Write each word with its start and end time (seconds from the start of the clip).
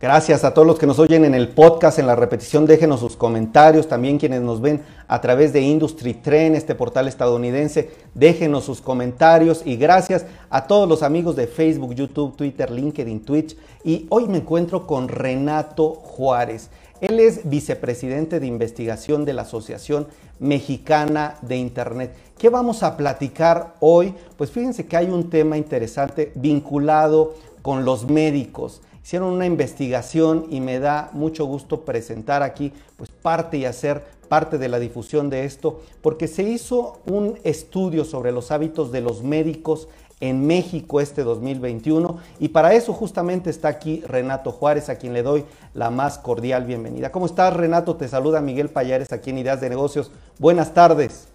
Gracias 0.00 0.44
a 0.44 0.54
todos 0.54 0.66
los 0.66 0.78
que 0.78 0.86
nos 0.86 0.98
oyen 0.98 1.26
en 1.26 1.34
el 1.34 1.48
podcast, 1.48 1.98
en 1.98 2.06
la 2.06 2.16
repetición, 2.16 2.64
déjenos 2.64 3.00
sus 3.00 3.16
comentarios, 3.16 3.86
también 3.86 4.16
quienes 4.16 4.40
nos 4.40 4.62
ven 4.62 4.80
a 5.06 5.20
través 5.20 5.52
de 5.52 5.60
Industry 5.60 6.14
Trend, 6.14 6.56
este 6.56 6.74
portal 6.74 7.06
estadounidense, 7.06 7.90
déjenos 8.14 8.64
sus 8.64 8.80
comentarios 8.80 9.60
y 9.62 9.76
gracias 9.76 10.24
a 10.48 10.66
todos 10.66 10.88
los 10.88 11.02
amigos 11.02 11.36
de 11.36 11.46
Facebook, 11.46 11.94
YouTube, 11.94 12.34
Twitter, 12.34 12.70
LinkedIn, 12.70 13.26
Twitch. 13.26 13.58
Y 13.84 14.06
hoy 14.08 14.26
me 14.26 14.38
encuentro 14.38 14.86
con 14.86 15.06
Renato 15.06 15.90
Juárez. 15.90 16.70
Él 17.02 17.20
es 17.20 17.46
vicepresidente 17.50 18.40
de 18.40 18.46
investigación 18.46 19.26
de 19.26 19.34
la 19.34 19.42
Asociación 19.42 20.06
Mexicana 20.38 21.36
de 21.42 21.58
Internet. 21.58 22.14
¿Qué 22.38 22.48
vamos 22.48 22.82
a 22.82 22.96
platicar 22.96 23.74
hoy? 23.80 24.14
Pues 24.38 24.50
fíjense 24.50 24.86
que 24.86 24.96
hay 24.96 25.10
un 25.10 25.28
tema 25.28 25.58
interesante 25.58 26.32
vinculado 26.36 27.34
con 27.60 27.84
los 27.84 28.08
médicos 28.08 28.80
hicieron 29.02 29.32
una 29.32 29.46
investigación 29.46 30.46
y 30.50 30.60
me 30.60 30.78
da 30.78 31.10
mucho 31.12 31.44
gusto 31.44 31.84
presentar 31.84 32.42
aquí 32.42 32.72
pues 32.96 33.10
parte 33.10 33.56
y 33.56 33.64
hacer 33.64 34.04
parte 34.28 34.58
de 34.58 34.68
la 34.68 34.78
difusión 34.78 35.28
de 35.28 35.44
esto, 35.44 35.82
porque 36.02 36.28
se 36.28 36.44
hizo 36.44 37.00
un 37.06 37.38
estudio 37.42 38.04
sobre 38.04 38.30
los 38.30 38.52
hábitos 38.52 38.92
de 38.92 39.00
los 39.00 39.24
médicos 39.24 39.88
en 40.20 40.46
México 40.46 41.00
este 41.00 41.24
2021 41.24 42.18
y 42.38 42.48
para 42.48 42.74
eso 42.74 42.92
justamente 42.92 43.50
está 43.50 43.68
aquí 43.68 44.02
Renato 44.06 44.52
Juárez, 44.52 44.88
a 44.88 44.96
quien 44.96 45.14
le 45.14 45.22
doy 45.22 45.44
la 45.74 45.90
más 45.90 46.18
cordial 46.18 46.64
bienvenida. 46.64 47.10
¿Cómo 47.10 47.26
estás 47.26 47.54
Renato? 47.54 47.96
Te 47.96 48.06
saluda 48.06 48.40
Miguel 48.40 48.68
Payares 48.68 49.12
aquí 49.12 49.30
en 49.30 49.38
Ideas 49.38 49.60
de 49.60 49.70
Negocios. 49.70 50.12
Buenas 50.38 50.74
tardes. 50.74 51.26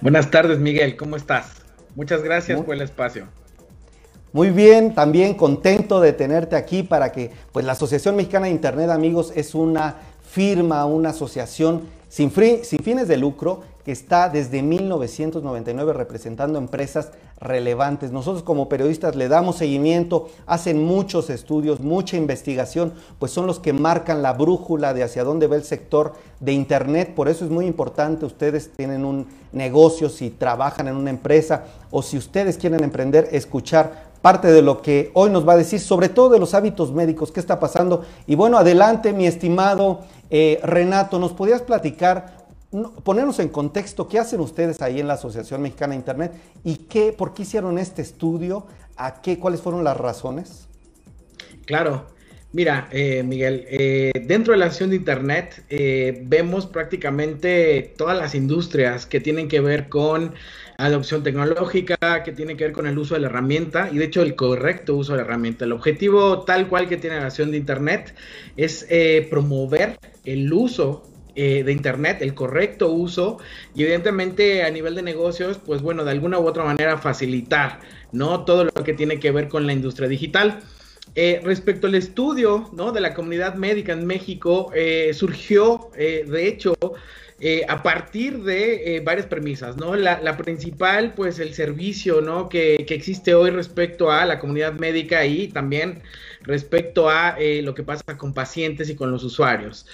Buenas 0.00 0.30
tardes 0.30 0.58
Miguel, 0.58 0.96
¿cómo 0.96 1.16
estás? 1.16 1.50
Muchas 1.96 2.22
gracias 2.22 2.62
por 2.62 2.74
el 2.74 2.80
espacio. 2.80 3.26
Muy 4.32 4.50
bien, 4.50 4.94
también 4.94 5.34
contento 5.34 6.00
de 6.00 6.12
tenerte 6.12 6.54
aquí 6.54 6.84
para 6.84 7.10
que, 7.10 7.32
pues 7.50 7.66
la 7.66 7.72
Asociación 7.72 8.14
Mexicana 8.14 8.46
de 8.46 8.52
Internet, 8.52 8.88
amigos, 8.90 9.32
es 9.34 9.56
una 9.56 9.96
firma, 10.22 10.84
una 10.84 11.10
asociación 11.10 11.82
sin, 12.08 12.30
sin 12.62 12.78
fines 12.78 13.08
de 13.08 13.16
lucro 13.16 13.62
que 13.84 13.90
está 13.90 14.28
desde 14.28 14.62
1999 14.62 15.92
representando 15.94 16.58
empresas 16.58 17.10
relevantes. 17.40 18.12
Nosotros 18.12 18.44
como 18.44 18.68
periodistas 18.68 19.16
le 19.16 19.26
damos 19.26 19.56
seguimiento, 19.56 20.28
hacen 20.46 20.84
muchos 20.84 21.30
estudios, 21.30 21.80
mucha 21.80 22.16
investigación, 22.16 22.92
pues 23.18 23.32
son 23.32 23.46
los 23.46 23.58
que 23.58 23.72
marcan 23.72 24.22
la 24.22 24.34
brújula 24.34 24.94
de 24.94 25.02
hacia 25.02 25.24
dónde 25.24 25.46
va 25.46 25.56
el 25.56 25.64
sector 25.64 26.12
de 26.38 26.52
Internet. 26.52 27.14
Por 27.14 27.28
eso 27.28 27.44
es 27.44 27.50
muy 27.50 27.66
importante, 27.66 28.26
ustedes 28.26 28.70
tienen 28.76 29.04
un 29.04 29.26
negocio, 29.52 30.08
si 30.08 30.30
trabajan 30.30 30.86
en 30.86 30.96
una 30.96 31.10
empresa 31.10 31.64
o 31.90 32.02
si 32.02 32.18
ustedes 32.18 32.58
quieren 32.58 32.84
emprender, 32.84 33.28
escuchar 33.32 34.09
parte 34.22 34.48
de 34.48 34.62
lo 34.62 34.82
que 34.82 35.10
hoy 35.14 35.30
nos 35.30 35.48
va 35.48 35.54
a 35.54 35.56
decir, 35.56 35.80
sobre 35.80 36.08
todo 36.08 36.30
de 36.30 36.38
los 36.38 36.54
hábitos 36.54 36.92
médicos, 36.92 37.32
qué 37.32 37.40
está 37.40 37.58
pasando. 37.58 38.04
Y 38.26 38.34
bueno, 38.34 38.58
adelante, 38.58 39.12
mi 39.12 39.26
estimado 39.26 40.00
eh, 40.28 40.60
Renato, 40.62 41.18
¿nos 41.18 41.32
podías 41.32 41.62
platicar, 41.62 42.46
ponernos 43.02 43.38
en 43.38 43.48
contexto 43.48 44.08
qué 44.08 44.18
hacen 44.18 44.40
ustedes 44.40 44.82
ahí 44.82 45.00
en 45.00 45.08
la 45.08 45.14
Asociación 45.14 45.62
Mexicana 45.62 45.92
de 45.92 45.96
Internet 45.96 46.32
y 46.64 46.76
qué, 46.76 47.12
por 47.12 47.34
qué 47.34 47.42
hicieron 47.42 47.78
este 47.78 48.02
estudio, 48.02 48.66
a 48.96 49.20
qué, 49.22 49.38
cuáles 49.38 49.60
fueron 49.60 49.84
las 49.84 49.96
razones? 49.96 50.66
Claro. 51.66 52.04
Mira, 52.52 52.88
eh, 52.90 53.22
Miguel, 53.22 53.64
eh, 53.68 54.12
dentro 54.24 54.52
de 54.52 54.58
la 54.58 54.66
acción 54.66 54.90
de 54.90 54.96
Internet 54.96 55.64
vemos 56.22 56.66
prácticamente 56.66 57.94
todas 57.96 58.18
las 58.18 58.34
industrias 58.34 59.06
que 59.06 59.20
tienen 59.20 59.46
que 59.46 59.60
ver 59.60 59.88
con 59.88 60.34
adopción 60.80 61.22
tecnológica 61.22 61.96
que 62.24 62.32
tiene 62.32 62.56
que 62.56 62.64
ver 62.64 62.72
con 62.72 62.86
el 62.86 62.98
uso 62.98 63.14
de 63.14 63.20
la 63.20 63.26
herramienta 63.26 63.90
y 63.92 63.98
de 63.98 64.06
hecho 64.06 64.22
el 64.22 64.34
correcto 64.34 64.96
uso 64.96 65.12
de 65.12 65.18
la 65.18 65.24
herramienta. 65.24 65.64
El 65.64 65.72
objetivo 65.72 66.42
tal 66.42 66.68
cual 66.68 66.88
que 66.88 66.96
tiene 66.96 67.16
la 67.16 67.26
acción 67.26 67.50
de 67.50 67.58
Internet 67.58 68.14
es 68.56 68.86
eh, 68.88 69.26
promover 69.30 69.98
el 70.24 70.52
uso 70.52 71.04
eh, 71.34 71.62
de 71.62 71.72
Internet, 71.72 72.18
el 72.22 72.34
correcto 72.34 72.90
uso 72.90 73.38
y 73.74 73.82
evidentemente 73.82 74.64
a 74.64 74.70
nivel 74.70 74.94
de 74.94 75.02
negocios, 75.02 75.58
pues 75.64 75.82
bueno, 75.82 76.04
de 76.04 76.10
alguna 76.12 76.38
u 76.38 76.46
otra 76.46 76.64
manera 76.64 76.98
facilitar, 76.98 77.80
¿no? 78.12 78.44
Todo 78.44 78.64
lo 78.64 78.84
que 78.84 78.94
tiene 78.94 79.20
que 79.20 79.30
ver 79.30 79.48
con 79.48 79.66
la 79.66 79.72
industria 79.72 80.08
digital. 80.08 80.60
Eh, 81.14 81.40
respecto 81.42 81.86
al 81.86 81.96
estudio 81.96 82.70
¿no? 82.72 82.92
de 82.92 83.00
la 83.00 83.14
comunidad 83.14 83.54
médica 83.54 83.92
en 83.92 84.06
México, 84.06 84.70
surgió, 85.12 85.90
de 85.96 86.46
hecho, 86.46 86.74
eh, 87.42 87.64
a 87.66 87.82
partir 87.82 88.42
de 88.42 88.96
eh, 88.96 89.00
varias 89.00 89.26
premisas, 89.26 89.78
¿no? 89.78 89.96
La, 89.96 90.36
principal, 90.36 91.14
pues 91.14 91.38
el 91.38 91.54
servicio, 91.54 92.20
¿no? 92.20 92.50
Que, 92.50 92.84
que, 92.86 92.94
existe 92.94 93.34
hoy 93.34 93.48
respecto 93.48 94.10
a 94.10 94.26
la 94.26 94.38
comunidad 94.38 94.74
médica 94.74 95.24
y 95.24 95.48
también 95.48 96.02
respecto 96.42 97.08
a 97.08 97.36
eh, 97.38 97.62
lo 97.62 97.74
que 97.74 97.82
pasa 97.82 98.18
con 98.18 98.34
pacientes 98.34 98.90
y 98.90 98.94
con 98.94 99.10
los 99.10 99.24
usuarios. 99.24 99.86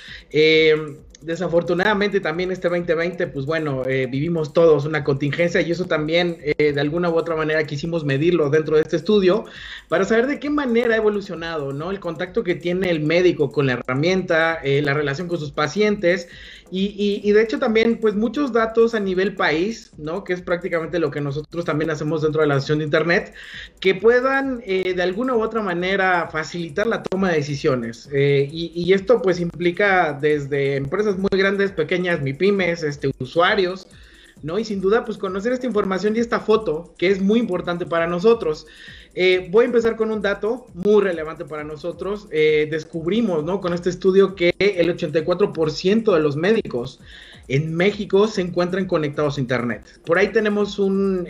Desafortunadamente 1.23 2.21
también 2.21 2.53
este 2.53 2.69
2020, 2.69 3.27
pues 3.29 3.47
bueno, 3.47 3.83
vivimos 3.85 4.53
todos 4.53 4.85
una 4.85 5.03
contingencia 5.05 5.61
y 5.61 5.71
eso 5.71 5.87
también 5.87 6.39
de 6.59 6.81
alguna 6.81 7.11
u 7.11 7.17
otra 7.17 7.35
manera 7.37 7.65
quisimos 7.65 8.05
medirlo 8.05 8.51
dentro 8.51 8.77
de 8.77 8.83
este 8.83 8.97
estudio 8.97 9.45
para 9.89 10.05
saber 10.05 10.27
de 10.27 10.39
qué 10.39 10.51
manera 10.51 10.95
ha 10.95 10.99
evolucionado, 10.99 11.73
¿no? 11.73 11.91
El 11.91 12.01
contacto 12.01 12.45
que 12.45 12.55
tiene 12.55 12.91
el 12.91 13.01
médico 13.01 13.51
con 13.51 13.67
la 13.67 13.75
herramienta, 13.75 14.61
la 14.65 14.95
relación 14.95 15.29
con 15.29 15.39
sus 15.39 15.53
pacientes 15.53 16.29
y, 16.71 17.31
de 17.33 17.43
hecho 17.43 17.59
también, 17.59 17.99
pues 18.01 18.15
muchos 18.15 18.53
datos 18.53 18.95
a 18.95 19.01
nivel 19.01 19.35
país, 19.35 19.93
¿no? 19.97 20.25
Que 20.25 20.33
es 20.33 20.41
prácticamente 20.41 20.99
lo 20.99 21.11
que 21.11 21.21
nosotros 21.21 21.65
también 21.65 21.91
hacemos 21.91 22.23
dentro 22.23 22.43
de 22.43 22.49
la 22.49 22.61
sesión 22.61 22.79
de 22.79 22.85
Internet, 22.85 23.35
que 23.81 23.95
puedan 23.95 24.63
eh, 24.67 24.95
de 24.95 25.03
alguna 25.03 25.35
u 25.35 25.43
otra 25.43 25.63
manera 25.63 26.29
facilitar 26.31 26.87
la 26.87 27.03
toma 27.03 27.31
de 27.31 27.37
decisiones. 27.37 28.09
Eh, 28.13 28.49
y, 28.51 28.93
esto 28.93 29.21
pues 29.21 29.41
implica 29.41 30.13
desde 30.13 30.77
empresas 30.77 31.19
muy 31.19 31.31
grandes, 31.33 31.73
pequeñas, 31.73 32.23
MIPIMES, 32.23 32.83
este, 32.83 33.11
usuarios, 33.19 33.87
¿no? 34.47 34.59
Y 34.59 34.65
sin 34.65 34.81
duda, 34.81 35.05
pues 35.05 35.19
conocer 35.19 35.53
esta 35.53 35.67
información 35.67 36.17
y 36.17 36.21
esta 36.21 36.41
foto, 36.41 36.95
que 36.97 37.09
es 37.09 37.21
muy 37.21 37.41
importante 37.41 37.85
para 37.85 38.07
nosotros. 38.07 38.67
Eh, 39.15 39.49
voy 39.51 39.65
a 39.65 39.67
empezar 39.67 39.97
con 39.97 40.11
un 40.11 40.23
dato 40.23 40.67
muy 40.73 41.03
relevante 41.03 41.45
para 41.45 41.65
nosotros. 41.65 42.29
Eh, 42.31 42.69
descubrimos, 42.71 43.45
¿no? 43.45 43.61
Con 43.61 43.75
este 43.75 43.91
estudio 43.91 44.35
que 44.35 44.55
el 44.59 44.97
84% 44.97 46.15
de 46.15 46.21
los 46.21 46.37
médicos 46.37 47.01
en 47.49 47.75
México 47.75 48.29
se 48.29 48.43
encuentran 48.43 48.87
conectados 48.87 49.37
a 49.37 49.41
Internet. 49.41 49.83
Por 50.05 50.19
ahí 50.19 50.29
tenemos 50.29 50.79
un... 50.79 51.27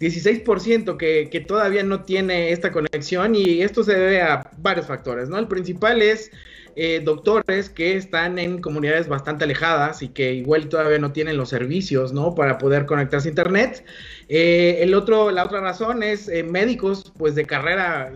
16% 0.00 0.94
eh, 0.94 0.96
que, 0.98 1.30
que, 1.30 1.40
todavía 1.40 1.82
no 1.82 2.02
tiene 2.04 2.52
esta 2.52 2.72
conexión 2.72 3.34
y 3.34 3.62
esto 3.62 3.84
se 3.84 3.94
debe 3.94 4.22
a 4.22 4.50
varios 4.58 4.86
factores, 4.86 5.28
¿no? 5.28 5.38
El 5.38 5.48
principal 5.48 6.02
es 6.02 6.30
eh, 6.78 7.00
doctores 7.02 7.70
que 7.70 7.96
están 7.96 8.38
en 8.38 8.60
comunidades 8.60 9.08
bastante 9.08 9.44
alejadas 9.44 10.02
y 10.02 10.08
que 10.08 10.34
igual 10.34 10.68
todavía 10.68 10.98
no 10.98 11.10
tienen 11.10 11.38
los 11.38 11.48
servicios, 11.48 12.12
¿no? 12.12 12.34
Para 12.34 12.58
poder 12.58 12.84
conectarse 12.84 13.28
a 13.28 13.30
internet. 13.30 13.82
Eh, 14.28 14.80
el 14.82 14.92
otro, 14.92 15.30
la 15.30 15.44
otra 15.44 15.62
razón 15.62 16.02
es 16.02 16.28
eh, 16.28 16.42
médicos, 16.42 17.14
pues 17.16 17.34
de 17.34 17.46
carrera, 17.46 18.12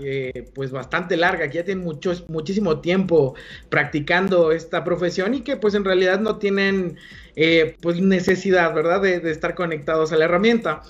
pues 0.54 0.72
bastante 0.72 1.16
larga, 1.16 1.48
que 1.48 1.56
ya 1.56 1.64
tienen 1.64 1.82
mucho, 1.82 2.12
muchísimo 2.28 2.82
tiempo 2.82 3.34
practicando 3.70 4.52
esta 4.52 4.84
profesión 4.84 5.32
y 5.32 5.40
que 5.40 5.56
pues 5.56 5.74
en 5.74 5.84
realidad 5.84 6.20
no 6.20 6.36
tienen, 6.36 6.98
pues 7.80 7.98
necesidad, 7.98 8.74
¿verdad? 8.74 9.00
De, 9.00 9.20
de 9.20 9.30
estar 9.30 9.54
conectados 9.54 10.12
a 10.12 10.16
la 10.16 10.26
herramienta. 10.26 10.82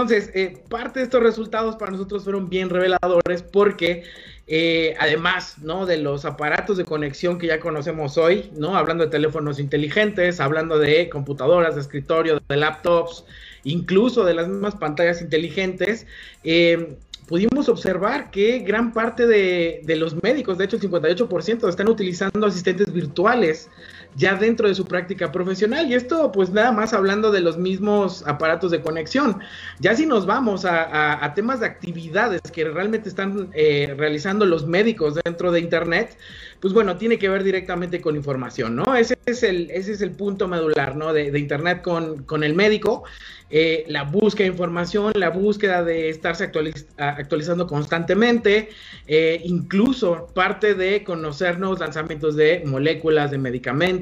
Entonces, 0.00 0.30
parte 0.68 1.00
de 1.00 1.06
estos 1.06 1.20
resultados 1.20 1.74
para 1.74 1.90
nosotros 1.90 2.22
fueron 2.22 2.48
bien 2.48 2.70
reveladores 2.70 3.42
porque 3.42 4.04
eh, 4.46 4.94
además, 5.00 5.58
¿no? 5.58 5.86
De 5.86 5.96
los 5.98 6.24
aparatos 6.24 6.76
de 6.76 6.84
conexión 6.84 7.36
que 7.36 7.48
ya 7.48 7.58
conocemos 7.58 8.16
hoy, 8.16 8.48
¿no? 8.56 8.76
Hablando 8.76 9.02
de 9.02 9.10
teléfonos 9.10 9.58
inteligentes, 9.58 10.38
hablando 10.38 10.78
de 10.78 11.08
computadoras 11.08 11.74
de 11.74 11.80
escritorio, 11.80 12.40
de 12.48 12.56
laptops, 12.56 13.24
incluso 13.64 14.24
de 14.24 14.34
las 14.34 14.46
mismas 14.46 14.76
pantallas 14.76 15.20
inteligentes, 15.20 16.06
eh, 16.44 16.96
pudimos 17.26 17.68
observar 17.68 18.30
que 18.30 18.60
gran 18.60 18.92
parte 18.92 19.26
de, 19.26 19.80
de, 19.82 19.96
los 19.96 20.22
médicos, 20.22 20.58
de 20.58 20.66
hecho 20.66 20.76
el 20.76 20.82
58%, 20.82 21.68
están 21.68 21.88
utilizando 21.88 22.46
asistentes 22.46 22.92
virtuales 22.92 23.68
ya 24.16 24.34
dentro 24.34 24.68
de 24.68 24.74
su 24.74 24.84
práctica 24.84 25.30
profesional. 25.32 25.88
Y 25.90 25.94
esto, 25.94 26.32
pues 26.32 26.50
nada 26.50 26.72
más 26.72 26.92
hablando 26.92 27.30
de 27.30 27.40
los 27.40 27.58
mismos 27.58 28.26
aparatos 28.26 28.70
de 28.70 28.80
conexión. 28.80 29.40
Ya 29.78 29.94
si 29.94 30.06
nos 30.06 30.26
vamos 30.26 30.64
a, 30.64 31.32
temas 31.34 31.60
de 31.60 31.66
actividades 31.66 32.40
que 32.52 32.64
realmente 32.64 33.08
están 33.08 33.50
eh, 33.52 33.94
realizando 33.96 34.46
los 34.46 34.66
médicos 34.66 35.18
dentro 35.24 35.52
de 35.52 35.60
Internet, 35.60 36.16
pues 36.60 36.74
bueno, 36.74 36.96
tiene 36.96 37.18
que 37.18 37.28
ver 37.28 37.44
directamente 37.44 38.00
con 38.00 38.16
información, 38.16 38.74
¿no? 38.74 38.96
Ese 38.96 39.16
es 39.26 39.42
el, 39.42 39.70
ese 39.70 39.92
es 39.92 40.00
el 40.00 40.10
punto 40.12 40.48
medular, 40.48 40.96
¿no? 40.96 41.12
De, 41.12 41.30
de 41.30 41.38
Internet 41.38 41.82
con, 41.82 42.24
con 42.24 42.42
el 42.42 42.54
médico. 42.54 43.04
Eh, 43.50 43.84
la 43.88 44.02
búsqueda 44.02 44.44
de 44.44 44.52
información, 44.52 45.12
la 45.14 45.30
búsqueda 45.30 45.82
de 45.82 46.10
estarse 46.10 46.50
actualizando 46.98 47.66
constantemente, 47.66 48.68
eh, 49.06 49.40
incluso 49.42 50.26
parte 50.34 50.74
de 50.74 51.02
conocer 51.02 51.58
nuevos 51.58 51.80
lanzamientos 51.80 52.36
de 52.36 52.62
moléculas, 52.66 53.30
de 53.30 53.38
medicamentos, 53.38 53.97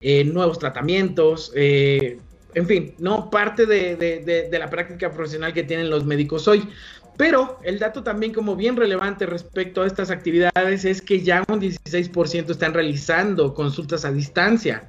eh, 0.00 0.24
nuevos 0.24 0.58
tratamientos, 0.58 1.52
en 2.54 2.66
fin, 2.66 2.94
no 2.98 3.30
parte 3.30 3.66
de, 3.66 4.48
la 4.52 4.68
práctica 4.68 5.10
profesional 5.10 5.52
que 5.52 5.62
tienen 5.62 5.90
los 5.90 6.04
médicos 6.04 6.46
hoy. 6.48 6.68
Pero 7.16 7.58
el 7.62 7.78
dato 7.78 8.02
también 8.02 8.32
como 8.32 8.56
bien 8.56 8.76
relevante 8.76 9.26
respecto 9.26 9.82
a 9.82 9.86
estas 9.86 10.10
actividades 10.10 10.84
es 10.84 11.02
que 11.02 11.20
ya 11.20 11.44
un 11.48 11.60
16% 11.60 12.50
están 12.50 12.72
realizando 12.72 13.54
consultas 13.54 14.04
a 14.04 14.12
distancia. 14.12 14.88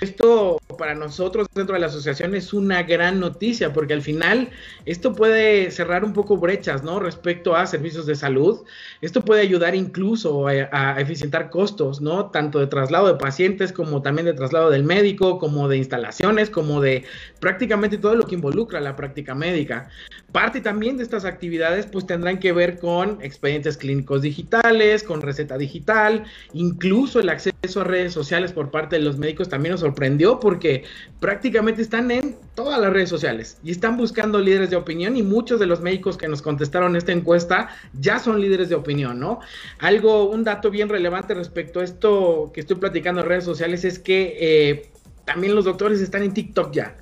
Esto 0.00 0.58
para 0.76 0.94
nosotros 0.94 1.46
dentro 1.54 1.74
de 1.74 1.80
la 1.80 1.86
asociación 1.86 2.34
es 2.34 2.52
una 2.52 2.82
gran 2.82 3.20
noticia 3.20 3.72
porque 3.72 3.94
al 3.94 4.02
final 4.02 4.50
esto 4.86 5.14
puede 5.14 5.70
cerrar 5.70 6.04
un 6.04 6.12
poco 6.12 6.36
brechas, 6.36 6.82
¿no? 6.82 6.98
Respecto 6.98 7.54
a 7.54 7.66
servicios 7.66 8.04
de 8.04 8.16
salud. 8.16 8.64
Esto 9.00 9.24
puede 9.24 9.42
ayudar 9.42 9.74
incluso 9.76 10.48
a, 10.48 11.00
eficientar 11.00 11.48
costos, 11.48 12.00
¿no? 12.00 12.30
Tanto 12.30 12.58
de 12.58 12.66
traslado 12.66 13.06
de 13.06 13.14
pacientes 13.14 13.72
como 13.72 14.02
también 14.02 14.26
de 14.26 14.32
traslado 14.32 14.70
del 14.70 14.82
médico, 14.82 15.38
como 15.38 15.68
de 15.68 15.76
instalaciones, 15.76 16.50
como 16.50 16.80
de 16.80 17.04
prácticamente 17.38 17.98
todo 17.98 18.16
lo 18.16 18.26
que 18.26 18.34
involucra 18.34 18.80
la 18.80 18.96
práctica 18.96 19.34
médica. 19.34 19.88
Parte 20.32 20.60
también 20.60 20.96
de 20.96 21.04
estas 21.04 21.24
actividades 21.24 21.86
pues 21.86 22.06
tendrán 22.06 22.38
que 22.40 22.52
ver 22.52 22.78
con 22.80 23.22
expedientes 23.22 23.76
clínicos 23.76 24.22
digitales, 24.22 25.04
con 25.04 25.22
receta 25.22 25.56
digital, 25.56 26.24
incluso 26.52 27.20
el 27.20 27.28
acceso 27.28 27.54
a 27.80 27.84
redes 27.84 28.12
sociales 28.12 28.52
por 28.52 28.72
parte 28.72 28.96
de 28.96 29.02
los 29.02 29.16
médicos 29.16 29.48
también 29.48 29.72
nos 29.72 29.83
sorprendió 29.84 30.40
porque 30.40 30.84
prácticamente 31.20 31.82
están 31.82 32.10
en 32.10 32.36
todas 32.54 32.80
las 32.80 32.90
redes 32.90 33.10
sociales 33.10 33.58
y 33.62 33.70
están 33.70 33.98
buscando 33.98 34.38
líderes 34.38 34.70
de 34.70 34.76
opinión 34.76 35.14
y 35.16 35.22
muchos 35.22 35.60
de 35.60 35.66
los 35.66 35.82
médicos 35.82 36.16
que 36.16 36.26
nos 36.26 36.40
contestaron 36.40 36.96
esta 36.96 37.12
encuesta 37.12 37.68
ya 37.92 38.18
son 38.18 38.40
líderes 38.40 38.70
de 38.70 38.76
opinión, 38.76 39.20
¿no? 39.20 39.40
Algo, 39.78 40.30
un 40.30 40.42
dato 40.42 40.70
bien 40.70 40.88
relevante 40.88 41.34
respecto 41.34 41.80
a 41.80 41.84
esto 41.84 42.50
que 42.54 42.60
estoy 42.60 42.76
platicando 42.76 43.20
en 43.20 43.26
redes 43.26 43.44
sociales 43.44 43.84
es 43.84 43.98
que 43.98 44.36
eh, 44.40 44.90
también 45.26 45.54
los 45.54 45.66
doctores 45.66 46.00
están 46.00 46.22
en 46.22 46.32
TikTok 46.32 46.72
ya. 46.72 46.96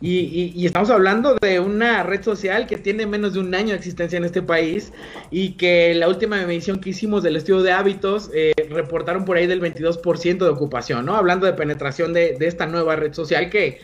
Y, 0.00 0.66
estamos 0.66 0.90
hablando 0.90 1.36
de 1.40 1.58
una 1.58 2.02
red 2.02 2.22
social 2.22 2.66
que 2.66 2.76
tiene 2.76 3.06
menos 3.06 3.32
de 3.32 3.40
un 3.40 3.54
año 3.54 3.68
de 3.70 3.76
existencia 3.76 4.18
en 4.18 4.24
este 4.24 4.42
país 4.42 4.92
y 5.30 5.52
que 5.52 5.94
la 5.94 6.06
última 6.08 6.36
medición 6.44 6.80
que 6.80 6.90
hicimos 6.90 7.22
del 7.22 7.36
estudio 7.36 7.62
de 7.62 7.72
hábitos 7.72 8.30
eh, 8.34 8.52
reportaron 8.68 9.24
por 9.24 9.38
ahí 9.38 9.46
del 9.46 9.62
22% 9.62 10.38
de 10.38 10.48
ocupación, 10.48 11.06
¿no? 11.06 11.16
Hablando 11.16 11.46
de 11.46 11.54
penetración 11.54 12.12
de, 12.12 12.36
de 12.38 12.46
esta 12.46 12.66
nueva 12.66 12.96
red 12.96 13.14
social 13.14 13.48
que, 13.48 13.80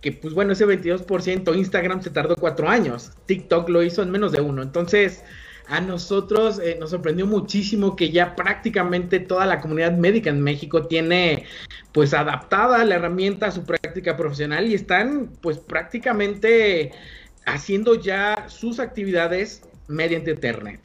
que, 0.00 0.12
pues 0.12 0.32
bueno, 0.32 0.52
ese 0.52 0.64
22% 0.64 1.56
Instagram 1.56 2.02
se 2.02 2.10
tardó 2.10 2.36
cuatro 2.36 2.68
años, 2.68 3.10
TikTok 3.26 3.68
lo 3.68 3.82
hizo 3.82 4.02
en 4.02 4.12
menos 4.12 4.30
de 4.30 4.40
uno. 4.40 4.62
Entonces, 4.62 5.24
a 5.68 5.80
nosotros 5.80 6.58
eh, 6.60 6.76
nos 6.80 6.90
sorprendió 6.90 7.26
muchísimo 7.26 7.94
que 7.94 8.10
ya 8.10 8.34
prácticamente 8.34 9.20
toda 9.20 9.44
la 9.44 9.60
comunidad 9.60 9.96
médica 9.96 10.30
en 10.30 10.40
México 10.40 10.86
tiene 10.86 11.44
pues 11.98 12.14
adaptada 12.14 12.84
la 12.84 12.94
herramienta 12.94 13.46
a 13.46 13.50
su 13.50 13.64
práctica 13.64 14.16
profesional 14.16 14.68
y 14.68 14.74
están 14.74 15.32
pues 15.40 15.58
prácticamente 15.58 16.92
haciendo 17.44 17.96
ya 17.96 18.44
sus 18.46 18.78
actividades 18.78 19.62
mediante 19.88 20.30
internet. 20.30 20.80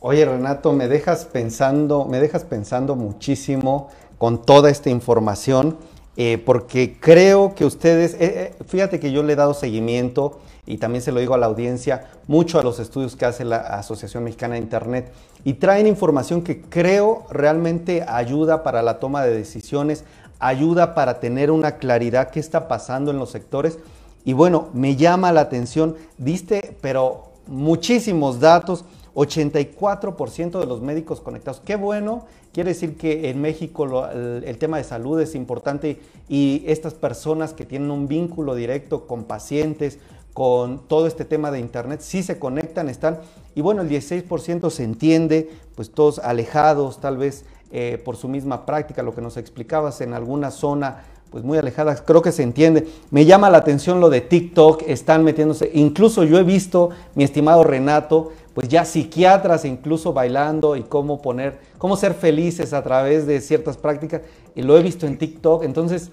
Oye 0.00 0.24
Renato, 0.24 0.72
me 0.72 0.88
dejas 0.88 1.26
pensando, 1.26 2.06
me 2.06 2.18
dejas 2.18 2.44
pensando 2.44 2.96
muchísimo 2.96 3.90
con 4.16 4.40
toda 4.40 4.70
esta 4.70 4.88
información, 4.88 5.76
eh, 6.16 6.42
porque 6.44 6.96
creo 7.00 7.54
que 7.54 7.64
ustedes, 7.64 8.16
eh, 8.20 8.54
fíjate 8.66 9.00
que 9.00 9.10
yo 9.10 9.22
le 9.22 9.32
he 9.32 9.36
dado 9.36 9.54
seguimiento 9.54 10.40
y 10.66 10.78
también 10.78 11.02
se 11.02 11.12
lo 11.12 11.20
digo 11.20 11.34
a 11.34 11.38
la 11.38 11.46
audiencia, 11.46 12.06
mucho 12.26 12.58
a 12.58 12.62
los 12.62 12.78
estudios 12.78 13.16
que 13.16 13.26
hace 13.26 13.44
la 13.44 13.58
Asociación 13.58 14.24
Mexicana 14.24 14.54
de 14.54 14.60
Internet 14.60 15.12
y 15.44 15.54
traen 15.54 15.86
información 15.86 16.42
que 16.42 16.62
creo 16.62 17.26
realmente 17.30 18.04
ayuda 18.06 18.62
para 18.62 18.82
la 18.82 18.98
toma 18.98 19.24
de 19.24 19.36
decisiones, 19.36 20.04
ayuda 20.38 20.94
para 20.94 21.20
tener 21.20 21.50
una 21.50 21.76
claridad 21.76 22.30
qué 22.30 22.40
está 22.40 22.68
pasando 22.68 23.10
en 23.10 23.18
los 23.18 23.30
sectores. 23.30 23.78
Y 24.24 24.32
bueno, 24.32 24.68
me 24.72 24.96
llama 24.96 25.32
la 25.32 25.42
atención, 25.42 25.96
diste, 26.16 26.76
pero 26.80 27.32
muchísimos 27.46 28.40
datos, 28.40 28.84
84% 29.14 30.60
de 30.60 30.66
los 30.66 30.80
médicos 30.80 31.20
conectados. 31.20 31.60
Qué 31.64 31.76
bueno, 31.76 32.26
quiere 32.52 32.70
decir 32.70 32.96
que 32.96 33.30
en 33.30 33.40
México 33.40 34.06
el 34.08 34.58
tema 34.58 34.78
de 34.78 34.84
salud 34.84 35.20
es 35.20 35.34
importante 35.34 36.00
y 36.28 36.62
estas 36.66 36.94
personas 36.94 37.52
que 37.52 37.64
tienen 37.64 37.90
un 37.90 38.08
vínculo 38.08 38.54
directo 38.54 39.06
con 39.06 39.24
pacientes, 39.24 39.98
con 40.32 40.80
todo 40.88 41.06
este 41.06 41.24
tema 41.24 41.52
de 41.52 41.60
Internet, 41.60 42.00
sí 42.00 42.22
se 42.24 42.40
conectan, 42.40 42.88
están, 42.88 43.20
y 43.54 43.60
bueno, 43.60 43.82
el 43.82 43.88
16% 43.88 44.68
se 44.68 44.82
entiende, 44.82 45.48
pues 45.76 45.92
todos 45.92 46.18
alejados, 46.18 47.00
tal 47.00 47.16
vez 47.16 47.44
eh, 47.70 48.02
por 48.04 48.16
su 48.16 48.28
misma 48.28 48.66
práctica, 48.66 49.04
lo 49.04 49.14
que 49.14 49.20
nos 49.20 49.36
explicabas 49.36 50.00
en 50.00 50.12
alguna 50.12 50.50
zona 50.50 51.04
pues 51.30 51.42
muy 51.42 51.58
alejada, 51.58 51.96
creo 52.04 52.22
que 52.22 52.30
se 52.30 52.44
entiende. 52.44 52.86
Me 53.10 53.24
llama 53.24 53.50
la 53.50 53.58
atención 53.58 54.00
lo 54.00 54.08
de 54.08 54.20
TikTok, 54.20 54.82
están 54.86 55.24
metiéndose, 55.24 55.68
incluso 55.74 56.22
yo 56.22 56.38
he 56.38 56.44
visto, 56.44 56.90
mi 57.16 57.24
estimado 57.24 57.64
Renato, 57.64 58.30
pues 58.54 58.68
ya 58.68 58.84
psiquiatras 58.84 59.64
incluso 59.64 60.12
bailando 60.12 60.76
y 60.76 60.82
cómo 60.84 61.20
poner, 61.20 61.58
cómo 61.78 61.96
ser 61.96 62.14
felices 62.14 62.72
a 62.72 62.82
través 62.82 63.26
de 63.26 63.40
ciertas 63.40 63.76
prácticas, 63.76 64.22
y 64.54 64.62
lo 64.62 64.78
he 64.78 64.82
visto 64.82 65.06
en 65.06 65.18
TikTok, 65.18 65.64
entonces 65.64 66.10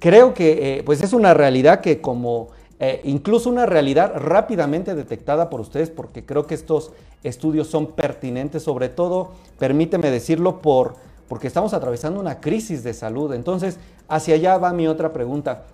creo 0.00 0.34
que 0.34 0.78
eh, 0.78 0.82
pues 0.84 1.02
es 1.02 1.12
una 1.12 1.32
realidad 1.32 1.80
que 1.80 2.00
como 2.00 2.48
eh, 2.80 3.00
incluso 3.04 3.48
una 3.48 3.66
realidad 3.66 4.12
rápidamente 4.16 4.94
detectada 4.94 5.48
por 5.48 5.60
ustedes, 5.60 5.90
porque 5.90 6.26
creo 6.26 6.46
que 6.46 6.54
estos 6.54 6.90
estudios 7.22 7.68
son 7.68 7.92
pertinentes, 7.92 8.62
sobre 8.62 8.88
todo, 8.88 9.30
permíteme 9.58 10.10
decirlo, 10.10 10.60
por, 10.60 10.96
porque 11.28 11.46
estamos 11.46 11.72
atravesando 11.72 12.20
una 12.20 12.40
crisis 12.40 12.82
de 12.82 12.92
salud. 12.92 13.32
Entonces, 13.32 13.78
hacia 14.08 14.34
allá 14.34 14.58
va 14.58 14.72
mi 14.72 14.88
otra 14.88 15.12
pregunta. 15.12 15.64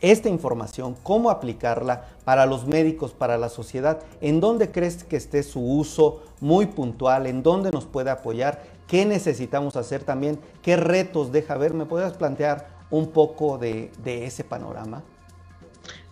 Esta 0.00 0.28
información, 0.28 0.96
¿cómo 1.02 1.30
aplicarla 1.30 2.04
para 2.24 2.44
los 2.46 2.66
médicos, 2.66 3.12
para 3.12 3.38
la 3.38 3.48
sociedad? 3.48 4.00
¿En 4.20 4.40
dónde 4.40 4.70
crees 4.70 5.04
que 5.04 5.16
esté 5.16 5.42
su 5.42 5.60
uso 5.60 6.22
muy 6.40 6.66
puntual? 6.66 7.26
¿En 7.26 7.42
dónde 7.42 7.70
nos 7.70 7.86
puede 7.86 8.10
apoyar? 8.10 8.62
¿Qué 8.86 9.06
necesitamos 9.06 9.76
hacer 9.76 10.04
también? 10.04 10.38
¿Qué 10.62 10.76
retos 10.76 11.32
deja 11.32 11.56
ver? 11.56 11.72
¿Me 11.72 11.86
puedes 11.86 12.12
plantear 12.12 12.68
un 12.90 13.12
poco 13.12 13.56
de 13.56 13.90
ese 14.04 14.44
panorama? 14.44 15.02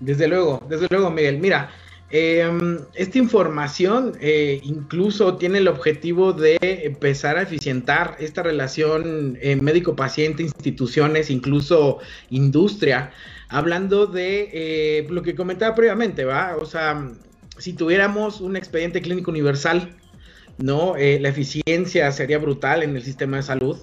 Desde 0.00 0.26
luego, 0.26 0.61
desde 0.69 0.87
luego, 0.88 1.11
Miguel. 1.11 1.38
Mira, 1.38 1.70
em, 2.12 2.79
esta 2.94 3.19
información 3.19 4.12
eh, 4.20 4.61
incluso 4.64 5.37
tiene 5.37 5.59
el 5.59 5.69
objetivo 5.69 6.32
de 6.32 6.59
empezar 6.61 7.38
a 7.38 7.43
eficientar 7.43 8.17
esta 8.20 8.43
relación 8.43 9.38
eh, 9.41 9.56
médico-paciente, 9.56 10.43
instituciones, 10.43 11.31
incluso 11.31 11.99
industria. 12.31 13.12
Hablando 13.49 14.06
de 14.06 14.50
eh, 14.53 15.06
lo 15.11 15.23
que 15.23 15.35
comentaba 15.35 15.75
previamente, 15.75 16.25
¿va? 16.25 16.56
O 16.61 16.67
sea, 16.67 17.11
si 17.59 17.73
tuviéramos 17.73 18.41
un 18.41 18.56
expediente 18.56 19.00
clínico 19.00 19.31
universal, 19.31 19.97
¿no? 20.62 20.95
la 20.97 21.28
eficiencia 21.28 22.11
sería 22.12 22.38
brutal 22.38 22.83
en 22.83 22.97
el 22.97 23.02
sistema 23.02 23.37
de 23.38 23.42
salud. 23.42 23.78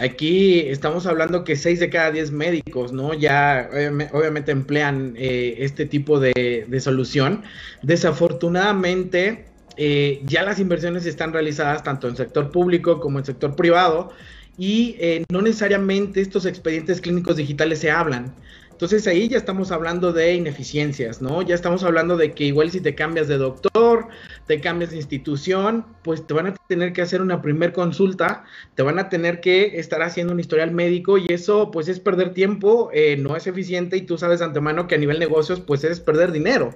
Aquí 0.00 0.60
estamos 0.60 1.06
hablando 1.06 1.44
que 1.44 1.56
6 1.56 1.78
de 1.78 1.90
cada 1.90 2.10
10 2.10 2.32
médicos, 2.32 2.90
¿no? 2.90 3.12
Ya 3.12 3.68
obviamente 4.12 4.50
emplean 4.50 5.14
eh, 5.18 5.56
este 5.58 5.84
tipo 5.84 6.18
de, 6.18 6.80
solución. 6.80 7.42
Desafortunadamente, 7.82 9.44
eh, 9.76 10.22
ya 10.24 10.42
las 10.42 10.58
inversiones 10.58 11.04
están 11.04 11.34
realizadas 11.34 11.82
tanto 11.82 12.08
en 12.08 12.16
sector 12.16 12.50
público 12.50 12.98
como 12.98 13.18
en 13.18 13.26
sector 13.26 13.54
privado 13.54 14.10
y 14.56 14.96
eh, 15.00 15.24
no 15.30 15.42
necesariamente 15.42 16.22
estos 16.22 16.46
expedientes 16.46 17.02
clínicos 17.02 17.36
digitales 17.36 17.78
se 17.80 17.90
hablan. 17.90 18.34
Entonces 18.80 19.06
ahí 19.08 19.28
ya 19.28 19.36
estamos 19.36 19.72
hablando 19.72 20.10
de 20.14 20.32
ineficiencias, 20.32 21.20
¿no? 21.20 21.42
Ya 21.42 21.54
estamos 21.54 21.84
hablando 21.84 22.16
de 22.16 22.32
que 22.32 22.44
igual 22.44 22.70
si 22.70 22.80
te 22.80 22.94
cambias 22.94 23.28
de 23.28 23.36
doctor, 23.36 24.08
te 24.46 24.58
cambias 24.62 24.92
de 24.92 24.96
institución, 24.96 25.84
pues 26.02 26.26
te 26.26 26.32
van 26.32 26.46
a 26.46 26.54
tener 26.66 26.94
que 26.94 27.02
hacer 27.02 27.20
una 27.20 27.42
primer 27.42 27.74
consulta, 27.74 28.44
te 28.76 28.82
van 28.82 28.98
a 28.98 29.10
tener 29.10 29.42
que 29.42 29.78
estar 29.78 30.00
haciendo 30.00 30.32
un 30.32 30.40
historial 30.40 30.70
médico 30.70 31.18
y 31.18 31.26
eso 31.28 31.70
pues 31.70 31.88
es 31.88 32.00
perder 32.00 32.32
tiempo, 32.32 32.88
eh, 32.94 33.18
no 33.18 33.36
es 33.36 33.46
eficiente 33.46 33.98
y 33.98 34.06
tú 34.06 34.16
sabes 34.16 34.38
de 34.38 34.46
antemano 34.46 34.88
que 34.88 34.94
a 34.94 34.98
nivel 34.98 35.18
negocios 35.18 35.60
pues 35.60 35.84
es 35.84 36.00
perder 36.00 36.32
dinero. 36.32 36.70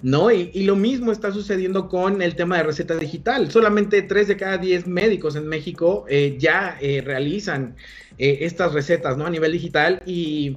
¿no? 0.00 0.30
Y, 0.30 0.62
lo 0.64 0.74
mismo 0.74 1.12
está 1.12 1.32
sucediendo 1.32 1.90
con 1.90 2.22
el 2.22 2.34
tema 2.34 2.56
de 2.56 2.62
receta 2.62 2.96
digital. 2.96 3.50
Solamente 3.50 4.00
3 4.00 4.26
de 4.26 4.36
cada 4.38 4.56
10 4.56 4.86
médicos 4.86 5.36
en 5.36 5.46
México 5.46 6.06
eh, 6.08 6.36
ya 6.38 6.78
eh, 6.80 7.02
realizan 7.04 7.76
estas 8.16 8.72
recetas, 8.72 9.16
¿no? 9.16 9.26
A 9.26 9.30
nivel 9.30 9.52
digital 9.52 10.00
y 10.06 10.56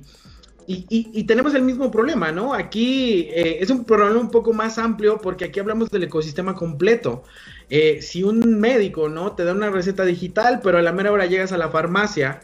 y, 0.67 1.23
tenemos 1.25 1.53
el 1.53 1.61
mismo 1.61 1.91
problema, 1.91 2.31
¿no? 2.31 2.53
Aquí 2.53 3.27
eh, 3.31 3.57
es 3.61 3.69
un 3.69 3.85
problema 3.85 4.19
un 4.19 4.31
poco 4.31 4.53
más 4.53 4.77
amplio 4.77 5.19
porque 5.21 5.45
aquí 5.45 5.59
hablamos 5.59 5.89
del 5.91 6.03
ecosistema 6.03 6.55
completo. 6.55 7.23
Eh, 7.69 8.01
si 8.01 8.23
un 8.23 8.59
médico, 8.59 9.09
¿no? 9.09 9.33
Te 9.33 9.43
da 9.43 9.53
una 9.53 9.69
receta 9.69 10.05
digital, 10.05 10.61
pero 10.63 10.77
a 10.77 10.81
la 10.81 10.91
mera 10.91 11.11
hora 11.11 11.25
llegas 11.25 11.51
a 11.51 11.57
la 11.57 11.69
farmacia 11.69 12.41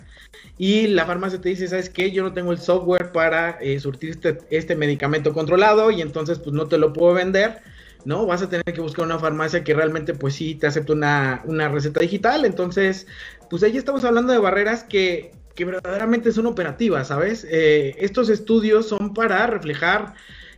y 0.57 0.87
la 0.87 1.05
farmacia 1.05 1.41
te 1.41 1.49
dice, 1.49 1.67
¿sabes 1.67 1.89
qué? 1.89 2.11
Yo 2.11 2.23
no 2.23 2.33
tengo 2.33 2.51
el 2.51 2.59
software 2.59 3.11
para 3.11 3.51
eh, 3.61 3.79
surtir 3.79 4.11
este, 4.11 4.37
este, 4.51 4.75
medicamento 4.75 5.33
controlado 5.33 5.91
y 5.91 6.01
entonces 6.01 6.39
pues 6.39 6.53
no 6.53 6.67
te 6.67 6.77
lo 6.77 6.93
puedo 6.93 7.13
vender, 7.13 7.59
¿no? 8.05 8.25
Vas 8.25 8.41
a 8.43 8.49
tener 8.49 8.65
que 8.65 8.81
buscar 8.81 9.05
una 9.05 9.19
farmacia 9.19 9.63
que 9.63 9.73
realmente 9.73 10.13
pues 10.13 10.35
sí 10.35 10.55
te 10.55 10.67
acepte 10.67 10.93
una, 10.93 11.41
una 11.45 11.69
receta 11.69 12.01
digital. 12.01 12.45
Entonces, 12.45 13.07
pues 13.49 13.63
ahí 13.63 13.77
estamos 13.77 14.03
hablando 14.03 14.33
de 14.33 14.39
barreras 14.39 14.83
que 14.83 15.31
que 15.55 15.65
verdaderamente 15.65 16.31
son 16.31 16.45
operativas, 16.45 17.07
¿sabes? 17.09 17.45
Eh, 17.49 17.95
estos 17.99 18.29
estudios 18.29 18.87
son 18.87 19.13
para 19.13 19.47
reflejar 19.47 20.13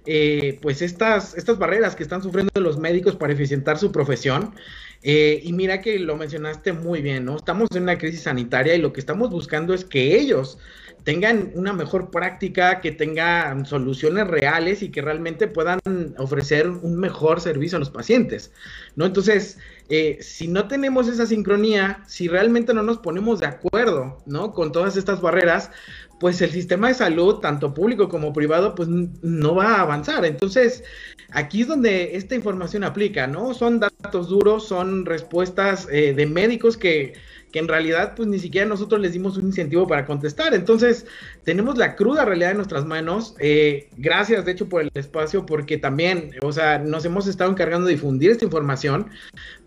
eh, 0.05 0.59
pues 0.61 0.81
estas, 0.81 1.33
estas 1.35 1.57
barreras 1.57 1.95
que 1.95 2.03
están 2.03 2.21
sufriendo 2.21 2.59
los 2.59 2.77
médicos 2.77 3.15
para 3.15 3.33
eficientar 3.33 3.77
su 3.77 3.91
profesión. 3.91 4.53
Eh, 5.01 5.41
y 5.43 5.53
mira 5.53 5.81
que 5.81 5.99
lo 5.99 6.15
mencionaste 6.15 6.73
muy 6.73 7.01
bien, 7.01 7.25
¿no? 7.25 7.35
Estamos 7.35 7.69
en 7.75 7.83
una 7.83 7.97
crisis 7.97 8.21
sanitaria 8.21 8.75
y 8.75 8.81
lo 8.81 8.93
que 8.93 8.99
estamos 9.01 9.29
buscando 9.29 9.73
es 9.73 9.83
que 9.83 10.17
ellos 10.17 10.57
tengan 11.03 11.51
una 11.55 11.73
mejor 11.73 12.09
práctica, 12.11 12.79
que 12.81 12.91
tengan 12.91 13.65
soluciones 13.65 14.27
reales 14.27 14.81
y 14.81 14.89
que 14.89 15.01
realmente 15.01 15.47
puedan 15.47 15.79
ofrecer 16.17 16.69
un 16.69 16.97
mejor 16.97 17.41
servicio 17.41 17.75
a 17.75 17.79
los 17.79 17.89
pacientes, 17.89 18.51
¿no? 18.95 19.05
Entonces, 19.05 19.57
eh, 19.89 20.17
si 20.21 20.47
no 20.47 20.67
tenemos 20.67 21.07
esa 21.07 21.25
sincronía, 21.25 22.03
si 22.07 22.27
realmente 22.27 22.73
no 22.73 22.83
nos 22.83 22.99
ponemos 22.99 23.39
de 23.39 23.47
acuerdo, 23.47 24.23
¿no? 24.25 24.53
Con 24.53 24.71
todas 24.71 24.95
estas 24.95 25.21
barreras, 25.21 25.71
pues 26.19 26.41
el 26.41 26.51
sistema 26.51 26.87
de 26.87 26.93
salud, 26.93 27.39
tanto 27.39 27.73
público 27.73 28.07
como 28.07 28.31
privado, 28.31 28.75
pues 28.75 28.87
no 28.87 29.55
va 29.55 29.75
a 29.75 29.81
avanzar. 29.81 30.23
Entonces, 30.23 30.83
aquí 31.31 31.63
es 31.63 31.67
donde 31.67 32.15
esta 32.15 32.35
información 32.35 32.85
aplica, 32.85 33.27
¿no? 33.27 33.53
Son 33.53 33.81
datos 33.81 34.29
duros, 34.29 34.65
son 34.65 35.05
respuestas 35.05 35.87
eh, 35.91 36.13
de 36.13 36.25
médicos 36.25 36.77
que 36.77 37.13
que 37.53 37.59
en 37.59 37.67
realidad 37.67 38.13
pues 38.15 38.27
ni 38.27 38.39
siquiera 38.39 38.67
nosotros 38.67 38.99
les 38.99 39.13
dimos 39.13 39.37
un 39.37 39.45
incentivo 39.45 39.87
para 39.87 40.07
contestar. 40.07 40.55
Entonces 40.55 41.05
tenemos 41.43 41.77
la 41.77 41.95
cruda 41.95 42.25
realidad 42.25 42.51
en 42.51 42.57
nuestras 42.57 42.83
manos. 42.83 43.35
Eh, 43.39 43.89
gracias 43.95 44.43
de 44.43 44.51
hecho 44.51 44.67
por 44.67 44.81
el 44.81 44.89
espacio 44.95 45.45
porque 45.45 45.77
también, 45.77 46.31
o 46.41 46.51
sea, 46.51 46.79
nos 46.79 47.05
hemos 47.05 47.27
estado 47.27 47.51
encargando 47.51 47.85
de 47.85 47.93
difundir 47.93 48.31
esta 48.31 48.43
información 48.43 49.11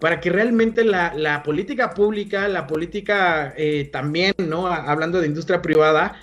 para 0.01 0.21
que 0.21 0.31
realmente 0.31 0.83
la, 0.85 1.43
política 1.45 1.95
pública, 1.95 2.49
la 2.49 2.67
política 2.67 3.55
eh, 3.57 3.89
también, 3.93 4.35
¿no? 4.39 4.67
Hablando 4.67 5.21
de 5.21 5.29
industria 5.29 5.63
privada, 5.63 6.17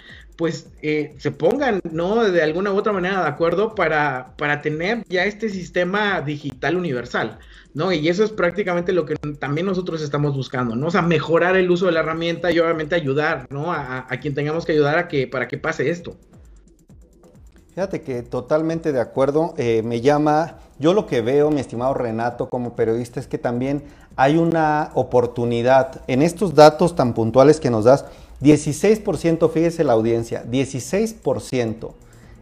pues 0.43 0.67
eh, 0.81 1.15
se 1.19 1.31
pongan, 1.31 1.79
¿no? 1.89 2.21
De 2.25 2.43
alguna 2.43 2.73
u 2.73 2.75
otra 2.75 2.91
manera 2.91 3.21
de 3.21 3.29
acuerdo 3.29 3.75
para, 3.75 4.33
para 4.37 4.61
tener 4.61 5.05
ya 5.07 5.23
este 5.23 5.47
sistema 5.47 6.19
digital 6.19 6.75
universal. 6.75 7.39
¿no? 7.73 7.93
Y 7.93 8.09
eso 8.09 8.25
es 8.25 8.31
prácticamente 8.31 8.91
lo 8.91 9.05
que 9.05 9.15
también 9.39 9.67
nosotros 9.67 10.01
estamos 10.01 10.35
buscando, 10.35 10.75
¿no? 10.75 10.87
O 10.87 10.91
sea, 10.91 11.01
mejorar 11.01 11.55
el 11.55 11.71
uso 11.71 11.85
de 11.85 11.93
la 11.93 12.01
herramienta 12.01 12.51
y 12.51 12.59
obviamente 12.59 12.93
ayudar, 12.93 13.47
¿no? 13.51 13.71
A, 13.71 14.05
quien 14.21 14.35
tengamos 14.35 14.65
que 14.65 14.73
ayudar 14.73 14.97
a 14.97 15.07
que, 15.07 15.27
para 15.27 15.47
que 15.47 15.57
pase 15.57 15.89
esto. 15.89 16.17
Fíjate 17.73 18.01
que 18.01 18.21
totalmente 18.21 18.91
de 18.91 18.99
acuerdo, 18.99 19.53
eh, 19.55 19.81
me 19.81 20.01
llama, 20.01 20.57
yo 20.77 20.93
lo 20.93 21.07
que 21.07 21.21
veo, 21.21 21.51
mi 21.51 21.61
estimado 21.61 21.93
Renato, 21.93 22.49
como 22.49 22.75
periodista, 22.75 23.21
es 23.21 23.27
que 23.27 23.37
también 23.37 23.85
hay 24.17 24.35
una 24.35 24.91
oportunidad 24.93 26.01
en 26.07 26.21
estos 26.21 26.53
datos 26.53 26.97
tan 26.97 27.13
puntuales 27.13 27.61
que 27.61 27.69
nos 27.69 27.85
das, 27.85 28.03
16%, 28.43 29.49
fíjese 29.49 29.83
la 29.83 29.93
audiencia, 29.93 30.45
16% 30.45 31.91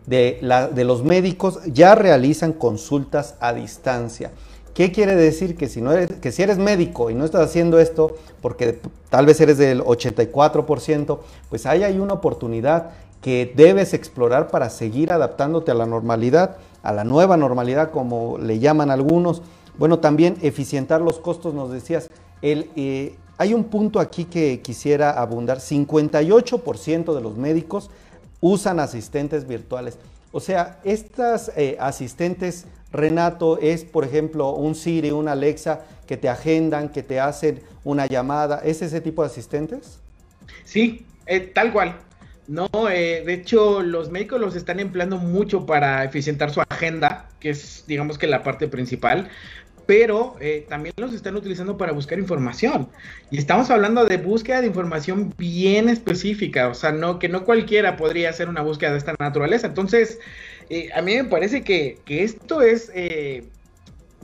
de, 0.08 0.70
de 0.74 0.84
los 0.84 1.04
médicos 1.04 1.60
ya 1.66 1.96
realizan 1.96 2.54
consultas 2.54 3.36
a 3.40 3.54
distancia. 3.54 4.32
¿Qué 4.74 4.92
quiere 4.92 5.16
decir? 5.16 5.58
Que 5.58 5.68
si, 5.68 5.82
no 5.82 5.92
eres, 5.92 6.14
que 6.20 6.32
si 6.32 6.44
eres 6.44 6.58
médico 6.58 7.10
y 7.10 7.14
no 7.14 7.26
estás 7.26 7.42
haciendo 7.42 7.80
esto, 7.80 8.16
porque 8.42 8.80
tal 9.10 9.26
vez 9.26 9.40
eres 9.42 9.58
del 9.58 9.82
84%, 9.82 11.20
pues 11.50 11.66
ahí 11.66 11.84
hay 11.84 12.00
una 12.00 12.14
oportunidad 12.14 12.92
que 13.22 13.52
debes 13.56 13.94
explorar 13.94 14.48
para 14.48 14.70
seguir 14.70 15.12
adaptándote 15.12 15.72
a 15.72 15.76
la 15.76 15.86
normalidad, 15.86 16.58
a 16.84 16.94
la 16.94 17.04
nueva 17.04 17.38
normalidad 17.38 17.92
como 17.92 18.38
le 18.38 18.60
llaman 18.60 18.92
algunos. 18.92 19.42
Bueno, 19.78 20.00
también 20.00 20.38
eficientar 20.42 21.02
los 21.02 21.20
costos, 21.20 21.54
nos 21.54 21.72
decías. 21.72 22.10
El, 22.42 22.72
eh, 22.76 23.16
hay 23.42 23.56
un 23.56 23.64
punto 23.64 24.00
aquí 24.00 24.26
que 24.26 24.62
quisiera 24.62 25.10
abundar. 25.10 25.58
58% 25.58 27.16
de 27.16 27.22
los 27.22 27.38
médicos 27.38 27.90
usan 28.40 28.80
asistentes 28.80 29.48
virtuales. 29.48 29.98
O 30.32 30.40
sea, 30.40 30.80
estas 30.84 31.52
eh, 31.58 31.76
asistentes 31.80 32.68
Renato 32.92 33.58
es, 33.58 33.84
por 33.84 34.06
ejemplo, 34.06 34.52
un 34.52 34.76
Siri, 34.76 35.10
una 35.10 35.32
Alexa 35.32 35.82
que 36.06 36.18
te 36.18 36.30
agendan, 36.30 36.90
que 36.90 37.02
te 37.02 37.20
hacen 37.20 37.64
una 37.84 38.06
llamada. 38.06 38.62
¿Es 38.64 38.84
ese 38.84 39.02
tipo 39.02 39.24
de 39.24 39.30
asistentes? 39.30 39.98
Sí, 40.64 41.04
eh, 41.26 41.40
tal 41.40 41.74
cual. 41.74 41.98
No, 42.48 42.68
eh, 42.92 43.24
de 43.26 43.34
hecho, 43.34 43.82
los 43.82 44.12
médicos 44.12 44.40
los 44.40 44.56
están 44.56 44.80
empleando 44.80 45.18
mucho 45.18 45.66
para 45.66 46.04
eficientar 46.04 46.52
su 46.52 46.62
agenda, 46.62 47.28
que 47.40 47.50
es, 47.50 47.86
digamos 47.88 48.20
que 48.20 48.28
la 48.28 48.44
parte 48.44 48.68
principal, 48.68 49.30
pero 49.86 50.36
eh, 50.40 50.66
también 50.70 50.94
los 50.98 51.14
están 51.14 51.36
utilizando 51.36 51.78
para 51.78 51.92
buscar 51.92 52.20
información. 52.20 52.90
Y 53.30 53.38
estamos 53.38 53.70
hablando 53.70 54.06
de 54.06 54.18
búsqueda 54.18 54.62
de 54.62 54.68
información 54.68 55.34
bien 55.38 55.90
específica, 55.90 56.70
o 56.70 56.74
sea, 56.74 56.92
no, 56.92 57.20
que 57.20 57.30
no 57.30 57.44
cualquiera 57.44 57.98
podría 57.98 58.30
hacer 58.30 58.50
una 58.50 58.62
búsqueda 58.62 58.92
de 58.92 58.98
esta 58.98 59.16
naturaleza. 59.20 59.68
Entonces, 59.68 60.20
eh, 60.70 60.90
a 60.96 61.02
mí 61.02 61.16
me 61.16 61.26
parece 61.26 61.64
que, 61.64 62.00
esto 62.08 62.62
es 62.62 62.92
eh, 62.96 63.44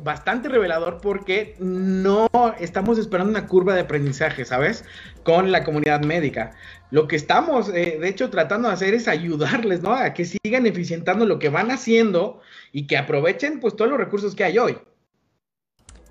bastante 0.04 0.50
revelador 0.50 1.00
porque 1.02 1.56
no 1.60 2.30
estamos 2.60 2.98
esperando 2.98 3.32
una 3.32 3.48
curva 3.48 3.74
de 3.74 3.82
aprendizaje, 3.82 4.46
¿sabes? 4.46 4.86
Con 5.24 5.52
la 5.52 5.64
comunidad 5.64 6.04
médica. 6.04 6.54
Lo 6.92 7.08
que 7.08 7.16
estamos, 7.16 7.70
eh, 7.70 7.98
de 8.00 8.08
hecho, 8.08 8.30
tratando 8.30 8.70
de 8.70 8.76
hacer 8.76 8.94
es 8.94 9.08
ayudarles, 9.08 9.82
¿no? 9.82 9.94
A 9.94 10.14
que 10.14 10.26
sigan 10.26 10.66
eficientando 10.66 11.26
lo 11.26 11.40
que 11.40 11.50
van 11.50 11.72
haciendo 11.72 12.40
y 12.72 12.88
que 12.88 12.98
aprovechen, 12.98 13.60
pues, 13.60 13.76
todos 13.76 13.92
los 13.92 14.00
recursos 14.00 14.36
que 14.36 14.46
hay 14.46 14.58
hoy. 14.58 14.78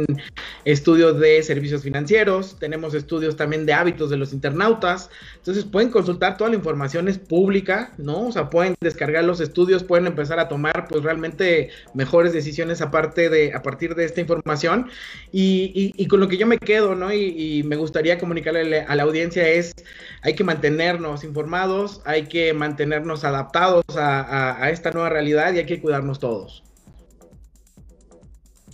estudio 0.66 1.14
de 1.14 1.42
servicios 1.42 1.82
financieros, 1.82 2.58
tenemos 2.60 2.94
estudios 2.94 3.36
también 3.36 3.66
de 3.66 3.74
hábitos 3.74 4.12
de 4.12 4.18
los 4.18 4.34
internautas. 4.34 5.10
Entonces 5.38 5.66
pueden 5.66 5.90
consultar 5.90 6.38
toda 6.38 6.52
la 6.52 6.58
información 6.58 7.08
es 7.08 7.18
pública, 7.18 7.92
¿no? 7.98 8.28
O 8.28 8.32
sea, 8.32 8.52
pueden 8.52 8.76
descargar 8.80 9.24
los 9.24 9.42
estudios, 9.42 9.84
pueden 9.84 10.06
empezar 10.06 10.40
a 10.40 10.48
tomar 10.48 10.88
pues 10.88 11.04
realmente 11.04 11.70
mejores 11.96 12.34
decisiones 12.34 12.82
aparte 12.82 13.30
de, 13.30 13.54
a 13.54 13.64
partir 13.64 13.96
de 13.96 14.06
esta 14.06 14.22
información. 14.22 14.90
Y, 15.32 16.06
con 16.08 16.20
lo 16.20 16.28
que 16.28 16.38
yo 16.38 16.46
me 16.46 16.60
quedo, 16.60 16.94
¿no? 16.94 17.12
Y, 17.12 17.60
y 17.60 17.64
me 17.64 17.78
gustaría 17.78 18.20
comunicarle 18.20 18.82
a 18.82 18.96
la 18.96 19.04
audiencia 19.04 19.48
es, 19.48 19.74
hay 20.22 20.36
que 20.36 20.44
mantenernos 20.44 21.24
informados, 21.24 22.02
hay 22.06 22.26
que 22.28 22.54
mantenernos 22.54 22.75
mantenernos 22.76 23.24
adaptados 23.24 23.86
a, 23.96 24.70
esta 24.70 24.92
nueva 24.92 25.08
realidad 25.08 25.54
y 25.54 25.60
hay 25.60 25.66
que 25.66 25.80
cuidarnos 25.80 26.20
todos. 26.20 26.62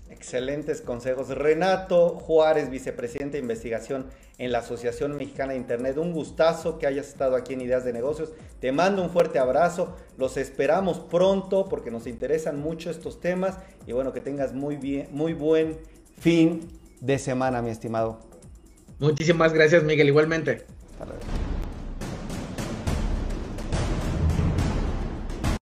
Excelentes 0.10 0.82
consejos. 0.82 1.30
Renato 1.30 2.10
Juárez, 2.10 2.72
vicepresidente 2.72 3.38
de 3.38 3.44
investigación 3.44 4.08
en 4.40 4.52
la 4.52 4.60
Asociación 4.60 5.16
Mexicana 5.18 5.54
de 5.54 5.60
Internet. 5.60 5.98
Un 5.98 6.14
gustazo 6.14 6.80
que 6.80 6.88
hayas 6.88 7.10
estado 7.10 7.36
aquí 7.36 7.54
en 7.54 7.62
Ideas 7.62 7.86
de 7.86 7.94
Negocios. 7.94 8.34
Te 8.60 8.72
mando 8.72 9.04
un 9.04 9.12
fuerte 9.12 9.38
abrazo. 9.38 9.96
Los 10.18 10.36
esperamos 10.38 11.00
pronto 11.00 11.70
porque 11.70 11.92
nos 11.92 12.08
interesan 12.08 12.60
mucho 12.60 12.90
estos 12.90 13.20
temas. 13.20 13.60
Y 13.86 13.92
bueno, 13.92 14.14
que 14.14 14.22
tengas 14.22 14.52
muy, 14.54 14.78
bien, 14.78 15.10
muy 15.12 15.34
buen 15.34 15.78
fin 16.20 16.68
de 17.02 17.20
semana, 17.20 17.62
mi 17.62 17.70
estimado. 17.70 18.20
Muchísimas 18.98 19.54
gracias, 19.54 19.84
Miguel. 19.84 20.08
Igualmente. 20.08 20.66